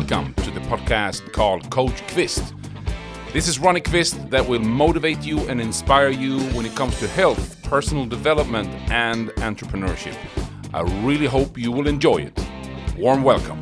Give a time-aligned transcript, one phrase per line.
[0.00, 2.52] welcome to the podcast called Coach Kvist.
[3.32, 7.08] This is Ronnie Kvist that will motivate you and inspire you when it comes to
[7.08, 10.14] health, personal development, and entrepreneurship.
[10.74, 12.46] I really hope you will enjoy it.
[12.98, 13.58] Warm welcome.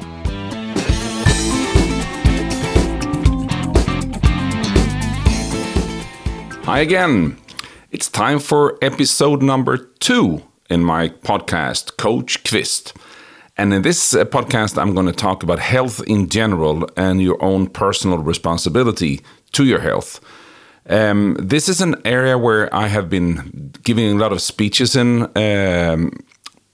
[6.64, 7.38] Hi again.
[7.92, 12.92] It's time for episode number two in my podcast, Coach Kvist.
[13.56, 17.42] And in this uh, podcast, I'm going to talk about health in general and your
[17.42, 19.20] own personal responsibility
[19.52, 20.20] to your health.
[20.88, 25.28] Um, this is an area where I have been giving a lot of speeches in
[25.36, 26.12] um,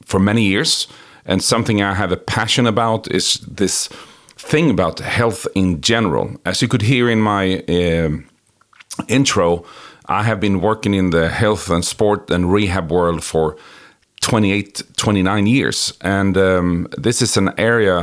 [0.05, 0.89] for many years.
[1.27, 3.89] And something I have a passion about is this
[4.37, 6.35] thing about health in general.
[6.47, 8.11] As you could hear in my uh,
[9.07, 9.65] intro,
[10.07, 13.57] I have been working in the health and sport and rehab world for
[14.21, 15.93] 28, 29 years.
[16.03, 18.03] And um, this is an area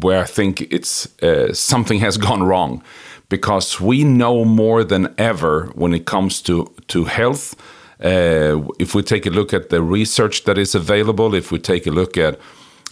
[0.00, 2.82] where I think it's uh, something has gone wrong
[3.28, 7.54] because we know more than ever when it comes to, to health.
[8.02, 11.86] Uh, if we take a look at the research that is available, if we take
[11.86, 12.38] a look at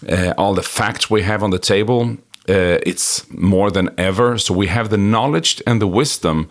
[0.07, 4.37] uh, all the facts we have on the table, uh, it's more than ever.
[4.37, 6.49] So we have the knowledge and the wisdom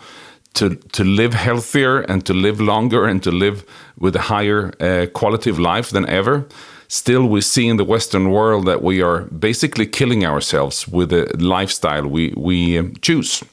[0.59, 3.64] to to live healthier and to live longer and to live
[3.98, 6.47] with a higher uh, quality of life than ever.
[6.89, 11.25] Still, we see in the Western world that we are basically killing ourselves with the
[11.39, 13.45] lifestyle we we um, choose.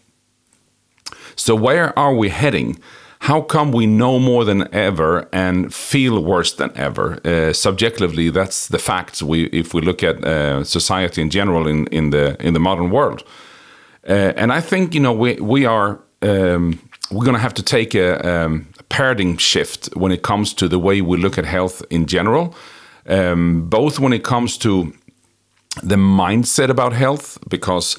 [1.35, 2.79] So, where are we heading?
[3.19, 7.19] How come we know more than ever and feel worse than ever?
[7.25, 9.23] Uh, subjectively, that's the facts.
[9.23, 12.89] We, if we look at uh, society in general in, in the in the modern
[12.91, 13.23] world,
[14.07, 16.79] uh, and I think you know we we are um,
[17.11, 20.79] we're going to have to take a, um, paradigm shift when it comes to the
[20.79, 22.55] way we look at health in general,
[23.07, 24.93] um, both when it comes to
[25.83, 27.97] the mindset about health, because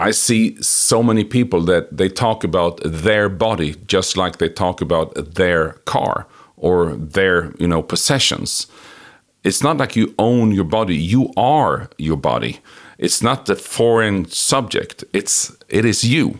[0.00, 4.80] I see so many people that they talk about their body just like they talk
[4.80, 6.26] about their car
[6.56, 8.66] or their you know possessions.
[9.44, 12.60] It's not like you own your body; you are your body.
[12.98, 15.04] It's not the foreign subject.
[15.12, 16.38] It's it is you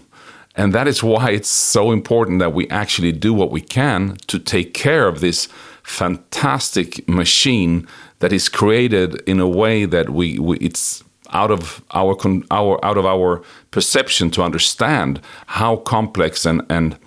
[0.59, 4.39] and that is why it's so important that we actually do what we can to
[4.41, 5.49] take care of this
[5.85, 7.87] fantastic machine
[8.19, 11.03] that is created in a way that we, we it's
[11.33, 12.17] out of our
[12.51, 16.99] our out of our perception to understand how complex and and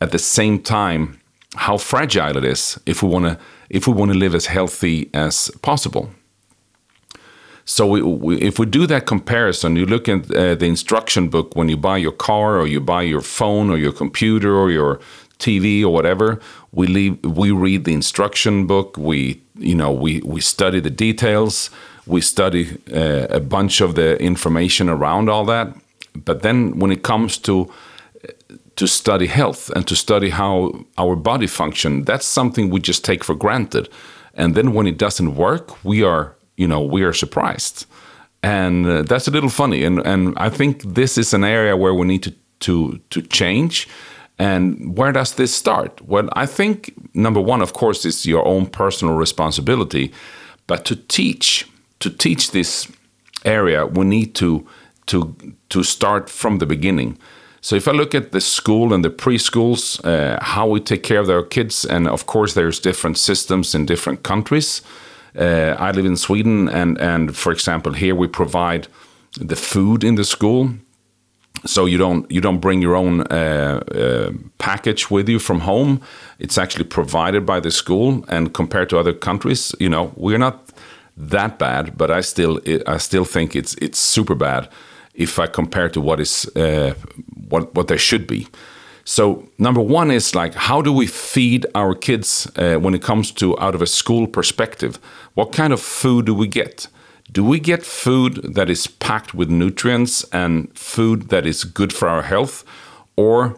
[0.00, 1.18] at the same time
[1.54, 3.38] how fragile it is if we want to
[3.70, 6.10] if we want to live as healthy as possible.
[7.68, 11.56] So we, we, if we do that comparison, you look at uh, the instruction book
[11.56, 15.00] when you buy your car or you buy your phone or your computer or your
[15.40, 16.40] TV or whatever.
[16.70, 18.96] We leave, we read the instruction book.
[18.96, 21.70] We you know we we study the details.
[22.06, 25.74] We study uh, a bunch of the information around all that.
[26.14, 27.68] But then when it comes to
[28.76, 33.24] to study health and to study how our body function, that's something we just take
[33.24, 33.88] for granted.
[34.34, 37.86] And then when it doesn't work, we are you know we are surprised.
[38.42, 39.84] And uh, that's a little funny.
[39.84, 43.88] And and i think this is an area where we need to to to change.
[44.38, 46.00] And where does this start?
[46.02, 50.12] Well i think number one of course is your own personal responsibility.
[50.66, 51.66] But to teach
[51.98, 52.88] to teach this
[53.44, 54.66] area we need to
[55.06, 55.34] to
[55.68, 57.18] to start from the beginning.
[57.60, 61.20] So if i look at the school and the preschools uh, how we take care
[61.20, 64.82] of our kids and of course there's different systems in different countries
[65.38, 68.88] uh, I live in Sweden, and and for example, here we provide
[69.40, 70.70] the food in the school,
[71.64, 76.00] so you don't you don't bring your own uh, uh, package with you from home.
[76.38, 80.70] It's actually provided by the school, and compared to other countries, you know, we're not
[81.16, 84.68] that bad, but I still I still think it's it's super bad
[85.14, 86.94] if I compare to what is uh,
[87.48, 88.46] what what there should be.
[89.08, 93.30] So number one is like how do we feed our kids uh, when it comes
[93.32, 94.98] to out of a school perspective?
[95.34, 96.88] What kind of food do we get?
[97.30, 102.08] Do we get food that is packed with nutrients and food that is good for
[102.08, 102.64] our health,
[103.16, 103.56] or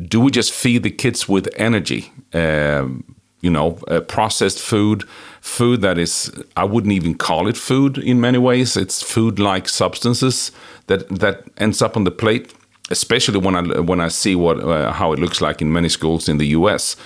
[0.00, 2.12] do we just feed the kids with energy?
[2.32, 5.04] Um, you know, uh, processed food,
[5.40, 8.76] food that is I wouldn't even call it food in many ways.
[8.76, 10.52] It's food-like substances
[10.86, 12.54] that that ends up on the plate
[12.90, 16.28] especially when I when I see what uh, how it looks like in many schools
[16.28, 16.96] in the U.S.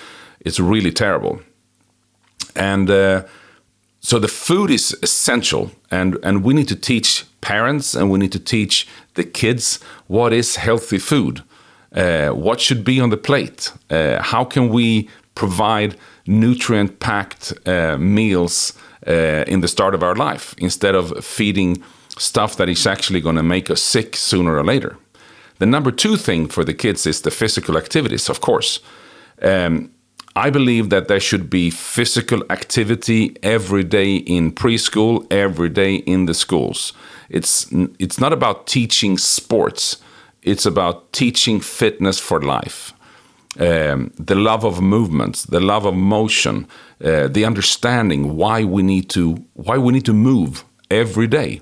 [0.41, 1.41] It's really terrible,
[2.57, 3.23] and uh,
[4.01, 8.33] so the food is essential, and and we need to teach parents and we need
[8.33, 11.43] to teach the kids what is healthy food,
[11.95, 15.97] uh, what should be on the plate, uh, how can we provide
[16.27, 18.73] nutrient-packed uh, meals
[19.07, 21.83] uh, in the start of our life instead of feeding
[22.19, 24.97] stuff that is actually going to make us sick sooner or later.
[25.63, 28.81] The number two thing for the kids is the physical activities, of course.
[29.41, 29.93] Um,
[30.35, 36.27] I believe that there should be physical activity every day in preschool, every day in
[36.27, 36.93] the schools.
[37.29, 37.69] It's
[38.01, 40.03] it's not about teaching sports;
[40.43, 42.93] it's about teaching fitness for life.
[43.61, 46.67] Um, the love of movement, the love of motion,
[47.05, 51.61] uh, the understanding why we need to why we need to move every day.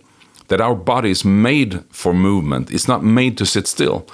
[0.51, 4.05] That our body is made for movement; it's not made to sit still.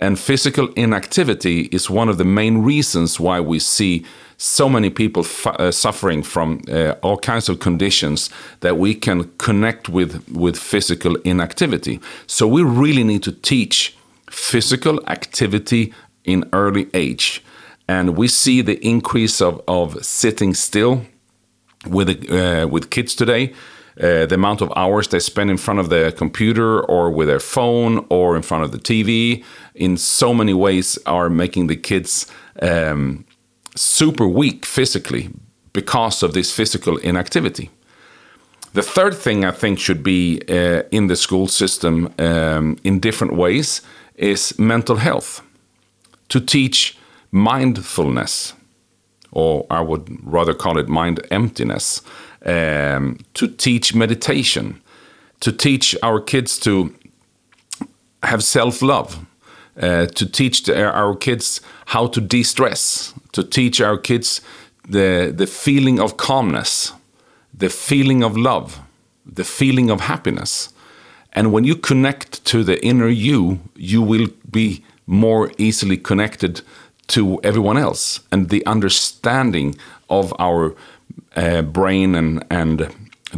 [0.00, 4.04] And physical inactivity is one of the main reasons why we see
[4.36, 8.30] so many people uh, suffering from uh, all kinds of conditions
[8.60, 12.00] that we can connect with with physical inactivity.
[12.26, 13.96] So we really need to teach
[14.30, 15.92] physical activity
[16.24, 17.42] in early age,
[17.88, 21.00] and we see the increase of, of sitting still
[21.86, 23.52] with uh, with kids today.
[24.00, 27.40] Uh, the amount of hours they spend in front of the computer or with their
[27.40, 32.26] phone or in front of the TV in so many ways are making the kids
[32.62, 33.24] um,
[33.74, 35.30] super weak physically
[35.72, 37.70] because of this physical inactivity.
[38.74, 43.34] The third thing I think should be uh, in the school system um, in different
[43.34, 43.82] ways
[44.14, 45.42] is mental health.
[46.28, 46.96] To teach
[47.32, 48.52] mindfulness,
[49.32, 52.02] or I would rather call it mind emptiness
[52.44, 54.80] um, to teach meditation,
[55.40, 56.94] to teach our kids to
[58.22, 59.18] have self love,
[59.80, 64.40] uh, to teach the, our kids how to de stress, to teach our kids
[64.88, 66.92] the, the feeling of calmness,
[67.54, 68.80] the feeling of love,
[69.26, 70.70] the feeling of happiness.
[71.32, 76.62] And when you connect to the inner you, you will be more easily connected
[77.08, 78.20] to everyone else.
[78.32, 79.76] And the understanding
[80.10, 80.74] of our
[81.38, 82.88] uh, brain and and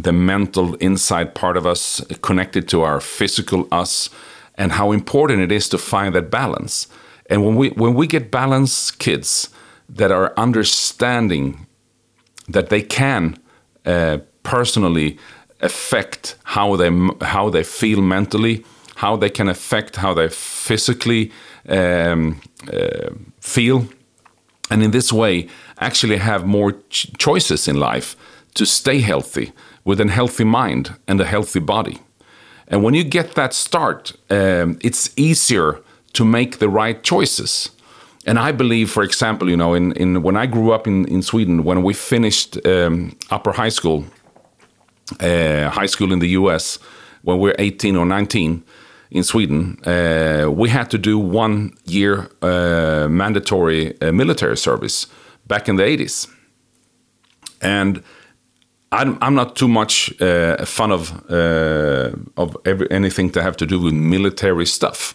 [0.03, 4.09] the mental inside part of us connected to our physical us
[4.55, 6.87] and how important it is to find that balance.
[7.29, 9.49] And when we when we get balanced kids
[9.97, 11.67] that are understanding
[12.53, 13.37] that they can
[13.85, 15.17] uh, personally
[15.59, 16.89] affect how they
[17.21, 18.63] how they feel mentally
[19.01, 21.31] how they can affect how they physically
[21.67, 22.39] um,
[22.71, 23.09] uh,
[23.39, 23.87] feel.
[24.69, 25.47] And in this way
[25.81, 28.15] actually have more ch choices in life
[28.53, 29.51] to stay healthy
[29.83, 31.97] with a healthy mind and a healthy body.
[32.67, 35.79] And when you get that start, um, it's easier
[36.13, 37.71] to make the right choices.
[38.25, 41.21] And I believe, for example, you know, in, in when I grew up in, in
[41.21, 44.05] Sweden, when we finished um, upper high school,
[45.19, 46.79] uh, high school in the US,
[47.23, 48.63] when we were 18 or 19
[49.09, 55.07] in Sweden, uh, we had to do one year uh, mandatory uh, military service
[55.51, 56.27] back in the 80s.
[57.61, 58.01] And
[58.91, 63.55] I'm, I'm not too much uh, a fan of uh, of every, anything to have
[63.57, 65.13] to do with military stuff,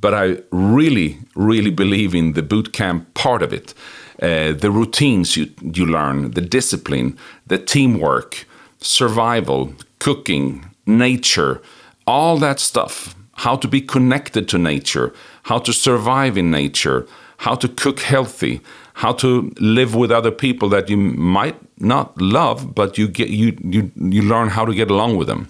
[0.00, 3.74] but I really, really believe in the boot camp part of it.
[4.22, 5.46] Uh, the routines you
[5.76, 7.16] you learn, the discipline,
[7.48, 8.46] the teamwork,
[8.78, 11.60] survival, cooking, nature,
[12.04, 13.14] all that stuff.
[13.44, 18.60] How to be connected to nature, how to survive in nature, how to cook healthy,
[18.98, 23.56] how to live with other people that you might not love, but you get you
[23.62, 25.48] you you learn how to get along with them.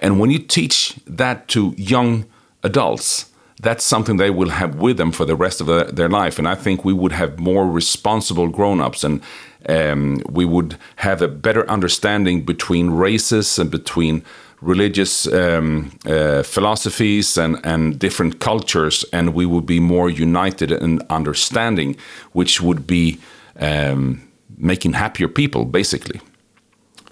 [0.00, 2.24] And when you teach that to young
[2.64, 6.40] adults, that's something they will have with them for the rest of their life.
[6.40, 9.22] And I think we would have more responsible grown-ups and
[9.68, 14.24] um, we would have a better understanding between races and between
[14.62, 21.02] religious um, uh, philosophies and, and different cultures, and we would be more united and
[21.10, 21.96] understanding,
[22.32, 23.18] which would be
[23.58, 24.22] um,
[24.56, 26.20] making happier people, basically.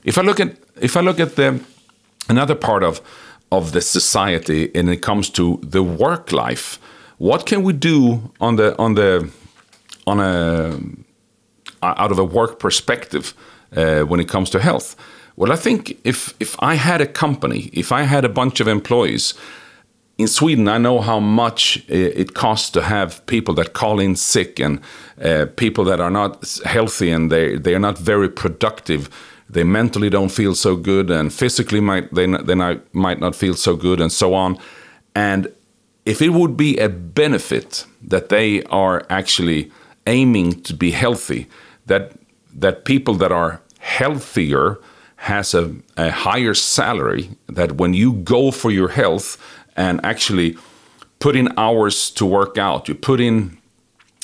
[0.04, 1.60] If I look at if I look at the
[2.28, 3.00] another part of
[3.50, 6.78] of the society, and it comes to the work life,
[7.18, 9.28] what can we do on the on the
[10.06, 10.78] on a
[11.82, 13.34] out of a work perspective
[13.76, 14.96] uh, when it comes to health?
[15.40, 18.68] Well, I think if if I had a company, if I had a bunch of
[18.68, 19.34] employees
[20.18, 24.60] in Sweden, I know how much it costs to have people that call in sick
[24.60, 24.80] and
[25.24, 29.08] uh, people that are not healthy and they they are not very productive.
[29.48, 33.54] They mentally don't feel so good, and physically might they they not, might not feel
[33.54, 34.58] so good, and so on.
[35.14, 35.48] And
[36.04, 39.70] if it would be a benefit that they are actually
[40.06, 41.46] aiming to be healthy,
[41.86, 42.12] that
[42.60, 44.76] that people that are healthier
[45.20, 49.36] has a, a higher salary that when you go for your health
[49.76, 50.56] and actually
[51.18, 53.56] put in hours to work out you put in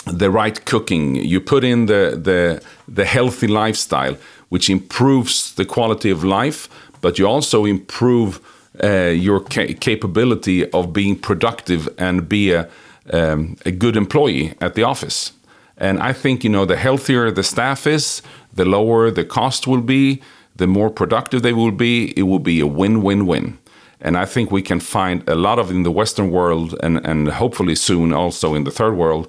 [0.07, 4.17] the right cooking you put in the the the healthy lifestyle
[4.49, 6.69] which improves the quality of life
[7.01, 8.41] but you also improve
[8.83, 12.69] uh, your ca capability of being productive and be a,
[13.13, 15.33] um, a good employee at the office.
[15.79, 18.23] And I think you know the healthier the staff is,
[18.53, 20.21] the lower the cost will be,
[20.57, 22.13] the more productive they will be.
[22.17, 23.59] It will be a win-win-win.
[24.01, 27.29] And I think we can find a lot of in the Western world, and and
[27.29, 29.27] hopefully soon also in the third world,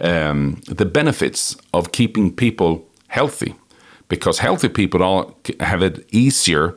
[0.00, 3.54] um, the benefits of keeping people healthy,
[4.08, 6.76] because healthy people all have it easier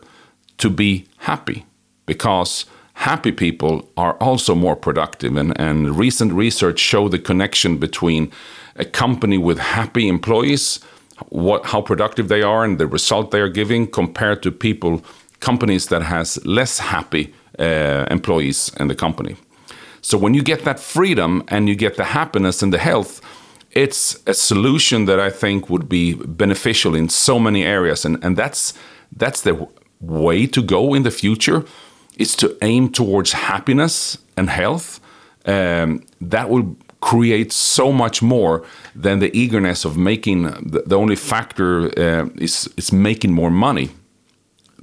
[0.57, 1.65] to be happy
[2.05, 5.35] because happy people are also more productive.
[5.35, 8.31] And, and recent research show the connection between
[8.75, 10.79] a company with happy employees,
[11.29, 15.01] what, how productive they are, and the result they are giving, compared to people,
[15.39, 19.35] companies that has less happy uh, employees in the company.
[20.01, 23.21] So when you get that freedom and you get the happiness and the health,
[23.71, 28.37] it's a solution that I think would be beneficial in so many areas, and and
[28.37, 28.73] that's
[29.17, 29.67] that's the
[29.99, 31.63] way to go in the future
[32.17, 34.99] is to aim towards happiness and health.
[35.45, 38.63] Um, that will create so much more
[38.95, 43.89] than the eagerness of making the, the only factor uh, is is making more money.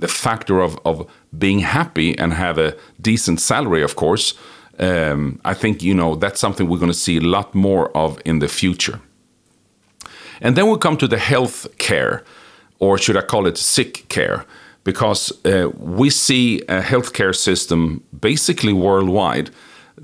[0.00, 4.34] The factor of of being happy and have a decent salary, of course.
[4.78, 8.18] Um, I think you know that's something we're going to see a lot more of
[8.24, 8.98] in the future.
[10.42, 12.22] And then we come to the health care,
[12.78, 14.44] or should I call it sick care?
[14.84, 19.50] because uh, we see a healthcare system basically worldwide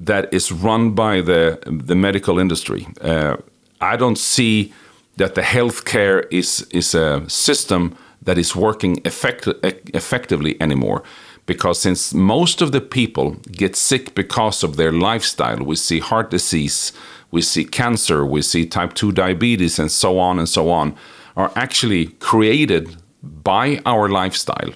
[0.04, 2.86] that is run by the the medical industry.
[3.00, 3.36] Uh,
[3.80, 4.72] I don't see
[5.16, 9.48] that the healthcare is is a system that is working effect
[9.94, 11.02] effectively anymore.
[11.46, 16.30] Because since most of the people get sick because of their lifestyle, we see heart
[16.30, 16.92] disease,
[17.30, 20.96] we see cancer, we see type 2 diabetes, and so on and so on,
[21.36, 24.72] are actually created by our lifestyle.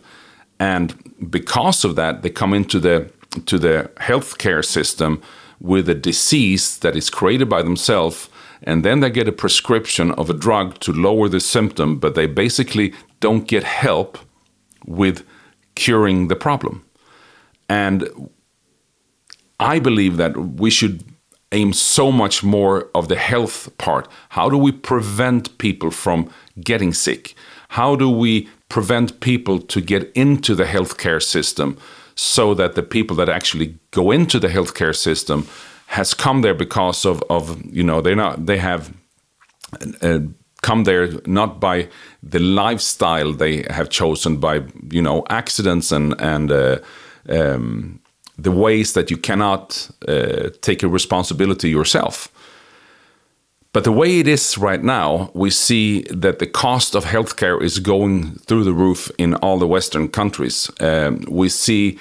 [0.61, 0.95] And
[1.29, 3.11] because of that, they come into the
[3.47, 5.23] to the healthcare system
[5.61, 8.29] with a disease that is created by themselves,
[8.63, 12.27] and then they get a prescription of a drug to lower the symptom, but they
[12.27, 14.19] basically don't get help
[14.87, 15.25] with
[15.75, 16.85] curing the problem.
[17.69, 18.09] And
[19.59, 21.05] I believe that we should
[21.53, 24.09] aim so much more of the health part.
[24.31, 27.35] How do we prevent people from getting sick?
[27.71, 31.77] How do we prevent people to get into the healthcare system
[32.21, 35.47] so that the people that actually go into the healthcare system
[35.87, 38.93] has come there because of, of you know they're not they have
[40.03, 40.19] uh,
[40.61, 41.89] come there not by
[42.23, 44.61] the lifestyle they have chosen by
[44.91, 46.79] you know accidents and and uh,
[47.31, 47.99] um,
[48.37, 52.31] the ways that you cannot uh, take a responsibility yourself
[53.73, 57.79] but the way it is right now, we see that the cost of healthcare is
[57.79, 60.69] going through the roof in all the Western countries.
[60.81, 61.97] Um, we see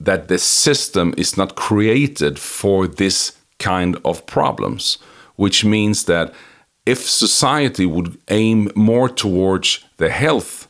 [0.00, 4.98] that the system is not created for this kind of problems,
[5.36, 6.32] which means that
[6.86, 10.66] if society would aim more towards the health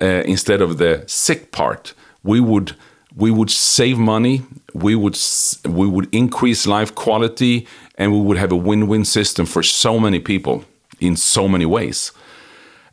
[0.00, 2.72] uh, instead of the sick part, we would
[3.16, 4.42] we would save money,
[4.74, 5.18] we would
[5.64, 7.66] we would increase life quality,
[7.96, 10.64] and we would have a win-win system for so many people
[11.00, 12.12] in so many ways.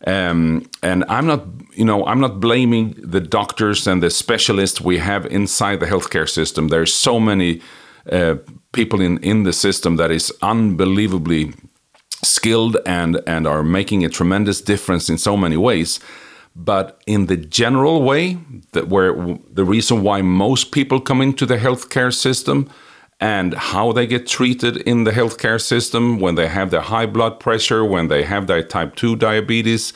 [0.05, 4.99] Um, and I'm not, you know, I'm not blaming the doctors and the specialists we
[4.99, 6.67] have inside the healthcare system.
[6.67, 7.61] There's so many
[8.11, 8.35] uh,
[8.71, 11.53] people in in the system that is unbelievably
[12.23, 15.99] skilled and and are making a tremendous difference in so many ways.
[16.55, 18.37] But in the general way,
[18.71, 19.13] that where
[19.53, 22.69] the reason why most people come into the healthcare system
[23.19, 27.39] and how they get treated in the healthcare system when they have their high blood
[27.39, 29.93] pressure, when they have their type 2 diabetes,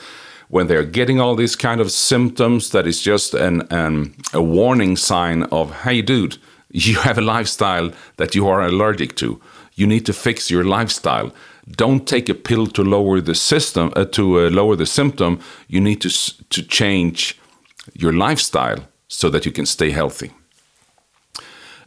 [0.48, 4.96] when they're getting all these kind of symptoms that is just an, an a warning
[4.96, 6.38] sign of, hey, dude,
[6.72, 9.42] you have a lifestyle that you are allergic to.
[9.76, 11.34] You need to fix your lifestyle.
[11.72, 15.40] Don't take a pill to lower the system uh, to uh, lower the symptom.
[15.68, 16.10] You need to
[16.50, 17.40] to change
[17.94, 20.32] your lifestyle so that you can stay healthy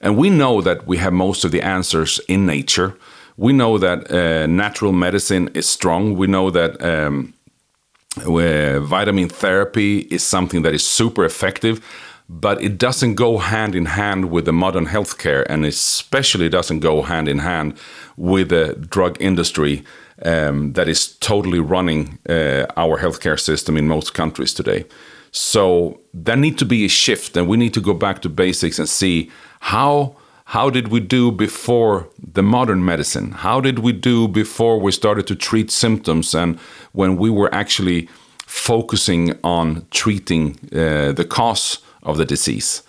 [0.02, 2.96] and we know that we have most of the answers in nature
[3.36, 7.32] we know that uh, natural medicine is strong we know that um,
[8.16, 11.80] vitamin therapy is something that is super effective
[12.28, 17.02] but it doesn't go hand in hand with the modern healthcare, and especially doesn't go
[17.02, 17.74] hand in hand
[18.16, 19.84] with the drug industry
[20.24, 24.86] um, that is totally running uh, our healthcare system in most countries today.
[25.30, 28.78] So there need to be a shift, and we need to go back to basics
[28.78, 29.30] and see
[29.62, 33.30] how how did we do before the modern medicine?
[33.30, 36.58] How did we do before we started to treat symptoms, and
[36.92, 38.08] when we were actually
[38.46, 42.82] focusing on treating uh, the cause of the disease.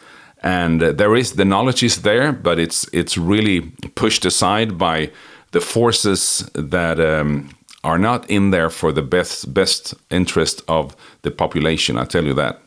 [0.44, 3.62] and uh, there is the knowledge is there, but it's it's really
[3.96, 5.10] pushed aside by
[5.52, 7.50] the forces that um,
[7.84, 11.98] are not in there for the best best interest of the population.
[11.98, 12.60] I tell you that.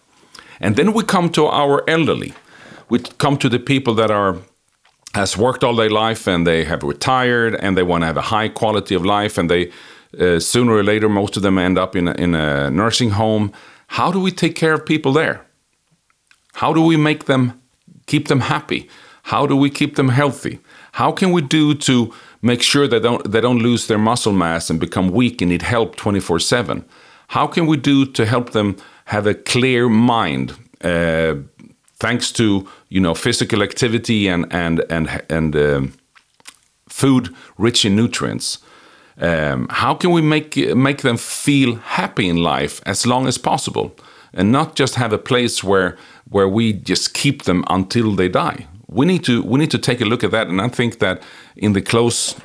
[0.61, 2.33] And then we come to our elderly.
[2.89, 4.37] We come to the people that are
[5.15, 8.29] has worked all their life and they have retired and they want to have a
[8.37, 9.73] high quality of life and they
[10.21, 13.53] uh, sooner or later most of them end up in a, in a nursing home.
[13.89, 15.41] How do we take care of people there?
[16.55, 17.61] How do we make them
[18.07, 18.89] keep them happy?
[19.25, 20.61] How do we keep them healthy?
[20.93, 22.13] How can we do to
[22.43, 25.63] make sure they don't they don't lose their muscle mass and become weak and need
[25.63, 26.85] help 24/7?
[27.29, 28.77] How can we do to help them
[29.07, 30.53] have a clear mind
[30.85, 31.35] uh,
[31.99, 35.93] thanks to you know physical activity and and and and um,
[36.89, 38.59] food rich in nutrients?
[39.19, 43.91] Um, how can we make make them feel happy in life as long as possible,
[44.35, 45.97] and not just have a place where
[46.31, 48.67] where we just keep them until they die?
[48.89, 51.23] We need to we need to take a look at that, and I think that
[51.57, 52.37] in the close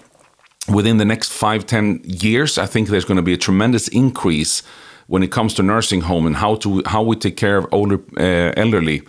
[0.68, 4.64] within the next five ten years, I think there's going to be a tremendous increase
[5.08, 8.00] when it comes to nursing home and how to how we take care of older
[8.18, 9.02] uh, elderly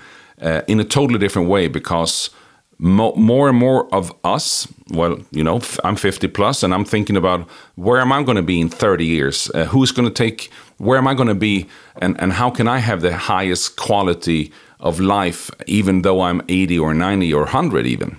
[0.43, 2.31] uh, in a totally different way because
[2.79, 7.17] mo more and more of us well you know i'm 50 plus and i'm thinking
[7.17, 9.51] about where am i going to be in 30 years?
[9.55, 11.69] Uh, who's going to take where am i going to be
[12.01, 16.79] and and how can i have the highest quality of life even though i'm 80
[16.79, 18.17] or 90 or 100 even?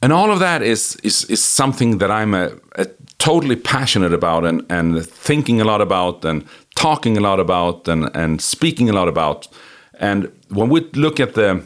[0.00, 2.86] And all of that is is, is something that i'm a, a
[3.18, 6.44] totally passionate about and, and thinking a lot about and
[6.78, 9.48] talking a lot about and, and speaking a lot about.
[10.00, 11.62] And when we look at the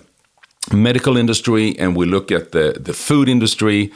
[0.72, 3.92] medical industry and we look at the, the food industry,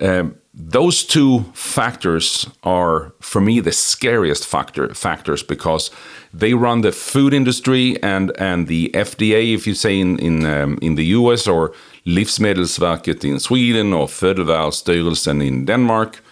[0.00, 5.90] um, those two factors are, for me, the scariest factor factors because
[6.34, 10.78] they run the food industry and and the FDA, if you say in in um,
[10.80, 11.72] in the US or
[12.06, 16.22] Livsmedelsverket in Sweden or Fødevarestyrelsen in Denmark,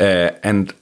[0.00, 0.74] uh, and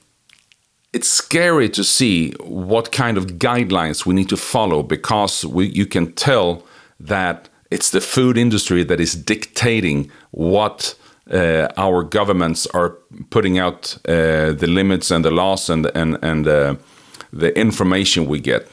[0.95, 5.85] it's scary to see what kind of guidelines we need to follow because we, you
[5.85, 6.63] can tell
[7.01, 10.95] that it's the food industry that is dictating what
[11.33, 12.91] uh, our governments are
[13.29, 16.75] putting out uh, the limits and the laws and and and uh,
[17.33, 18.65] the information we get.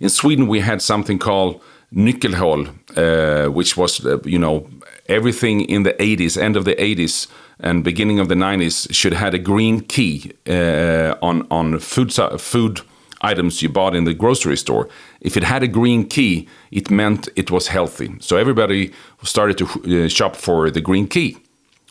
[0.00, 1.60] In Sweden, we had something called
[1.92, 4.66] nyckelhål, uh, which was uh, you know
[5.08, 7.28] everything in the 80s, end of the 80s
[7.60, 12.80] and beginning of the 90s should had a green key uh, on on food food
[13.22, 14.88] items you bought in the grocery store.
[15.20, 18.14] If it had a green key, it meant it was healthy.
[18.20, 18.92] So everybody
[19.22, 19.64] started to
[20.04, 21.36] uh, shop for the green key.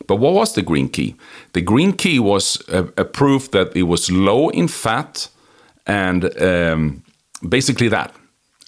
[0.06, 1.14] But what was the green key?
[1.52, 5.28] The green key was a, a proof that it was low in fat
[5.86, 7.02] and um,
[7.48, 8.14] basically that.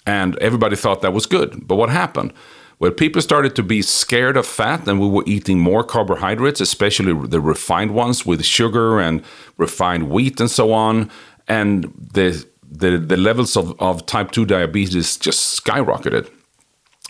[0.05, 1.67] And everybody thought that was good.
[1.67, 2.33] But what happened?
[2.79, 7.13] Well, people started to be scared of fat and we were eating more carbohydrates, especially
[7.27, 9.21] the refined ones with sugar and
[9.57, 11.11] refined wheat and so on.
[11.47, 16.29] And the the, the levels of, of type 2 diabetes just skyrocketed.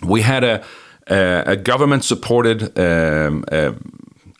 [0.01, 0.63] We had a,
[1.07, 3.43] a, a government supported um,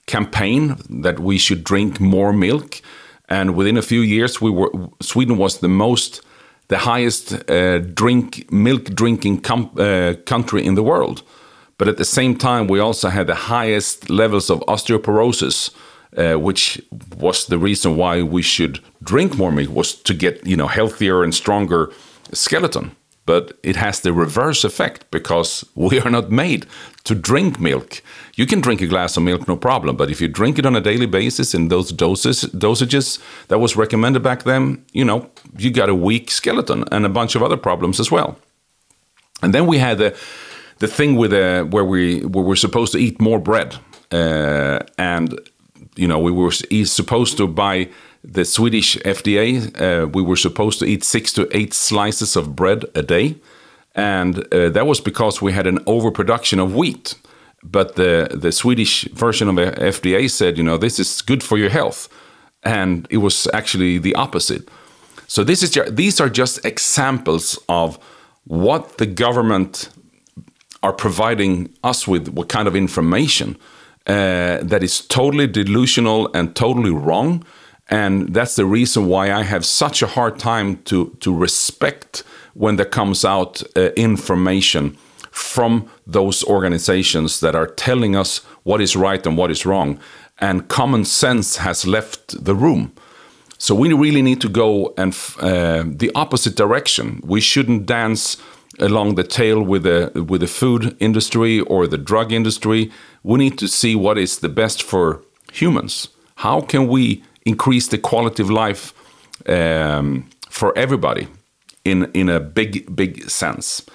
[0.05, 2.81] campaign that we should drink more milk.
[3.27, 6.21] And within a few years, we were Sweden was the most
[6.69, 11.23] the highest uh, drink milk drinking uh, country in the world.
[11.77, 15.71] But at the same time, we also had the highest levels of osteoporosis,
[16.17, 16.82] uh, which
[17.17, 21.23] was the reason why we should drink more milk was to get you know healthier
[21.23, 21.91] and stronger
[22.34, 22.91] skeleton.
[23.25, 26.65] But it has the reverse effect because we are not made
[27.09, 28.01] to drink milk.
[28.35, 29.97] You can drink a glass of milk, no problem.
[29.97, 33.75] But if you drink it on a daily basis in those doses, dosages that was
[33.75, 37.57] recommended back then, you know, you got a weak skeleton and a bunch of other
[37.57, 38.37] problems as well.
[39.41, 40.15] And then we had the
[40.79, 43.75] the thing with uh, where we where we're supposed to eat more bread,
[44.11, 45.39] uh, and
[45.95, 46.51] you know we were
[46.85, 47.89] supposed to buy
[48.23, 49.47] the Swedish FDA.
[49.75, 53.35] Uh, we were supposed to eat six to eight slices of bread a day,
[53.95, 57.15] and uh, that was because we had an overproduction of wheat.
[57.63, 61.58] But the the Swedish version of the FDA said, you know, this is good for
[61.58, 62.08] your health,
[62.63, 64.69] and it was actually the opposite.
[65.28, 67.99] So this is these are just examples of
[68.45, 69.89] what the government
[70.82, 73.58] are providing us with, what kind of information
[74.08, 77.43] uh, that is totally delusional and totally wrong.
[77.89, 82.23] And that's the reason why I have such a hard time to to respect
[82.54, 84.97] when there comes out uh, information
[85.32, 89.99] from those organizations that are telling us what is right and what is wrong.
[90.39, 92.91] And common sense has left the room.
[93.58, 97.21] So we really need to go and uh, the opposite direction.
[97.23, 98.38] We shouldn't dance
[98.80, 102.91] along the tail with the with the food industry or the drug industry.
[103.23, 105.21] We need to see what is the best for
[105.52, 106.10] humans.
[106.36, 108.93] How can we increase the quality of life
[109.47, 111.28] um, for everybody
[111.84, 113.86] in in a big big sense?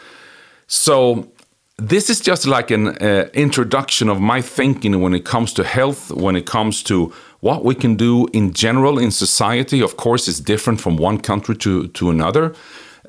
[0.67, 1.29] So
[1.77, 6.11] this is just like an uh, introduction of my thinking when it comes to health,
[6.13, 9.83] when it comes to what we can do in general in society.
[9.83, 12.55] Of course, it's different from one country to to another.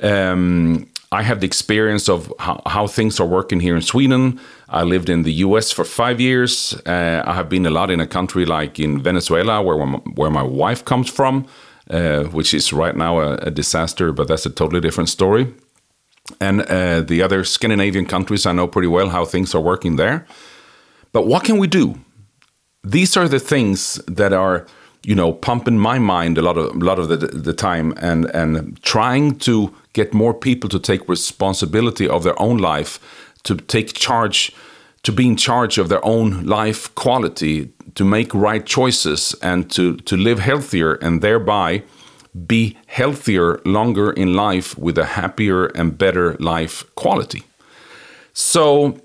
[0.01, 4.39] Um, I have the experience of how, how, things are working here in Sweden.
[4.75, 6.75] I lived in the US for five years.
[6.85, 9.77] Uh, I have been a lot in a country like in Venezuela, where,
[10.15, 11.47] where my wife comes from,
[11.89, 15.53] uh, which is right now a, a, disaster, but that's a totally different story.
[16.41, 20.25] And uh, the other Scandinavian countries, I know pretty well how things are working there.
[21.13, 21.95] But what can we do?
[22.83, 24.67] These are the things that are
[25.03, 28.25] you know pumping my mind a lot of a lot of the, the time and
[28.33, 32.99] and trying to get more people to take responsibility of their own life
[33.45, 34.51] to take charge
[35.03, 39.97] to be in charge of their own life quality to make right choices and to
[39.97, 41.83] to live healthier and thereby
[42.47, 47.43] be healthier longer in life with a happier and better life quality
[48.33, 48.99] so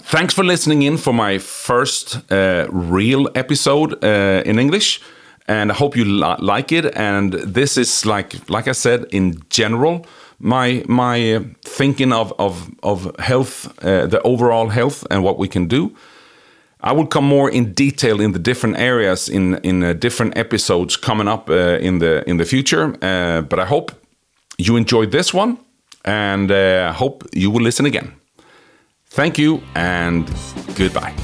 [0.00, 5.00] Thanks for listening in for my first uh, real episode uh, in English,
[5.46, 6.86] and I hope you li like it.
[6.96, 10.04] And this is like, like I said, in general,
[10.38, 15.48] my my uh, thinking of of of health, uh, the overall health, and what we
[15.48, 15.90] can do.
[16.80, 20.96] I will come more in detail in the different areas in in uh, different episodes
[20.96, 22.88] coming up uh, in the in the future.
[23.48, 23.92] but I hope
[24.58, 25.56] you enjoyed this one,
[26.04, 28.12] and I hope you will listen again.
[29.10, 30.30] Thank you and
[30.74, 31.14] goodbye.